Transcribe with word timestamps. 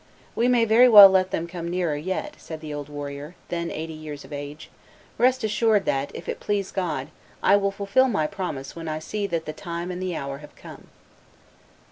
"We 0.35 0.47
may 0.47 0.65
very 0.65 0.89
well 0.89 1.09
let 1.09 1.29
them 1.29 1.45
come 1.45 1.69
nearer 1.69 1.95
yet," 1.95 2.33
said 2.39 2.59
the 2.59 2.73
old 2.73 2.89
warrior, 2.89 3.35
then 3.49 3.69
eighty 3.69 3.93
years 3.93 4.25
of 4.25 4.33
age; 4.33 4.71
"rest 5.19 5.43
assured 5.43 5.85
that, 5.85 6.09
if 6.15 6.27
it 6.27 6.39
please 6.39 6.71
God, 6.71 7.09
I 7.43 7.55
will 7.55 7.69
fulfil 7.69 8.07
my 8.07 8.25
promise 8.25 8.75
when 8.75 8.87
I 8.87 8.97
see 8.97 9.27
that 9.27 9.45
the 9.45 9.53
time 9.53 9.91
and 9.91 10.01
the 10.01 10.15
hour 10.15 10.39
have 10.39 10.55
come." 10.55 10.87